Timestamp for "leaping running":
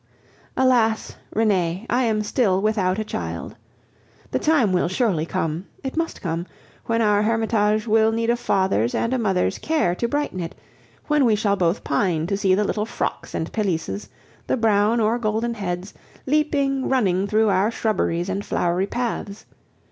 16.25-17.27